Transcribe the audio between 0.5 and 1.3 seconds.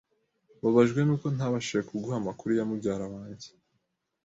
Mbabajwe nuko